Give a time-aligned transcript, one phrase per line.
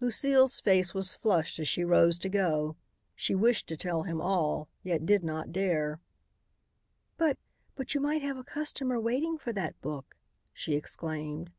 [0.00, 2.76] Lucile's face was flushed as she rose to go.
[3.14, 6.00] She wished to tell him all, yet did not dare.
[7.18, 7.36] "But
[7.74, 10.16] but you might have a customer waiting for that book,"
[10.54, 11.50] she exclaimed.